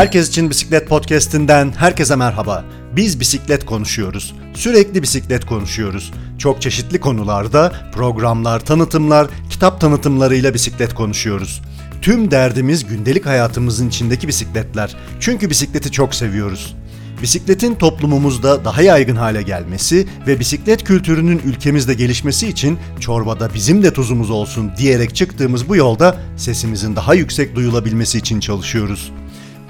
[0.00, 2.64] Herkes için Bisiklet Podcast'inden herkese merhaba.
[2.96, 4.34] Biz bisiklet konuşuyoruz.
[4.54, 6.12] Sürekli bisiklet konuşuyoruz.
[6.38, 11.62] Çok çeşitli konularda programlar, tanıtımlar, kitap tanıtımlarıyla bisiklet konuşuyoruz.
[12.02, 14.96] Tüm derdimiz gündelik hayatımızın içindeki bisikletler.
[15.20, 16.76] Çünkü bisikleti çok seviyoruz.
[17.22, 23.92] Bisikletin toplumumuzda daha yaygın hale gelmesi ve bisiklet kültürünün ülkemizde gelişmesi için çorbada bizim de
[23.92, 29.12] tuzumuz olsun diyerek çıktığımız bu yolda sesimizin daha yüksek duyulabilmesi için çalışıyoruz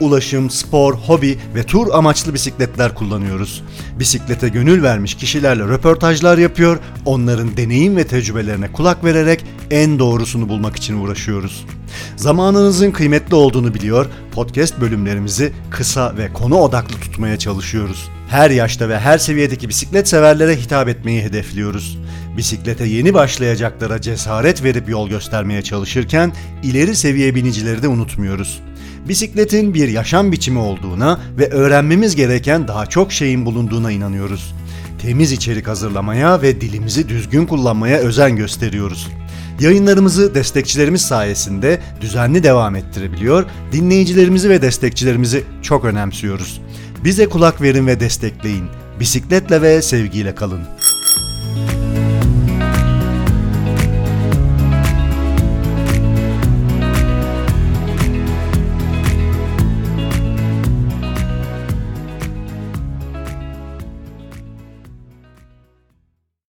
[0.01, 3.63] ulaşım, spor, hobi ve tur amaçlı bisikletler kullanıyoruz.
[3.99, 10.77] Bisiklete gönül vermiş kişilerle röportajlar yapıyor, onların deneyim ve tecrübelerine kulak vererek en doğrusunu bulmak
[10.77, 11.67] için uğraşıyoruz.
[12.17, 18.09] Zamanınızın kıymetli olduğunu biliyor, podcast bölümlerimizi kısa ve konu odaklı tutmaya çalışıyoruz.
[18.29, 21.99] Her yaşta ve her seviyedeki bisiklet severlere hitap etmeyi hedefliyoruz.
[22.37, 26.33] Bisiklete yeni başlayacaklara cesaret verip yol göstermeye çalışırken
[26.63, 28.61] ileri seviye binicileri de unutmuyoruz
[29.09, 34.55] bisikletin bir yaşam biçimi olduğuna ve öğrenmemiz gereken daha çok şeyin bulunduğuna inanıyoruz.
[35.03, 39.09] Temiz içerik hazırlamaya ve dilimizi düzgün kullanmaya özen gösteriyoruz.
[39.61, 46.61] Yayınlarımızı destekçilerimiz sayesinde düzenli devam ettirebiliyor, dinleyicilerimizi ve destekçilerimizi çok önemsiyoruz.
[47.05, 48.65] Bize kulak verin ve destekleyin.
[49.01, 50.61] Bisikletle ve sevgiyle kalın.